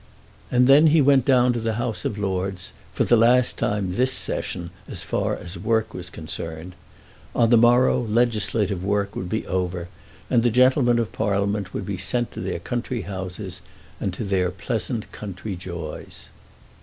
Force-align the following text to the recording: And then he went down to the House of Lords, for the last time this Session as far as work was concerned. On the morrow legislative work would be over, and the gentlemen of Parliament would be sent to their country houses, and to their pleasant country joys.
And 0.49 0.65
then 0.65 0.87
he 0.87 0.99
went 0.99 1.25
down 1.25 1.53
to 1.53 1.59
the 1.59 1.75
House 1.75 2.05
of 2.05 2.17
Lords, 2.17 2.73
for 2.91 3.03
the 3.03 3.15
last 3.15 3.59
time 3.59 3.91
this 3.91 4.11
Session 4.11 4.71
as 4.87 5.03
far 5.03 5.35
as 5.35 5.59
work 5.59 5.93
was 5.93 6.09
concerned. 6.09 6.73
On 7.35 7.51
the 7.51 7.57
morrow 7.57 8.01
legislative 8.03 8.83
work 8.83 9.15
would 9.15 9.29
be 9.29 9.45
over, 9.45 9.89
and 10.27 10.41
the 10.41 10.49
gentlemen 10.49 10.97
of 10.97 11.11
Parliament 11.11 11.75
would 11.75 11.85
be 11.85 11.97
sent 11.99 12.31
to 12.31 12.41
their 12.41 12.57
country 12.57 13.01
houses, 13.01 13.61
and 13.99 14.11
to 14.15 14.23
their 14.23 14.49
pleasant 14.49 15.11
country 15.11 15.55
joys. 15.55 16.29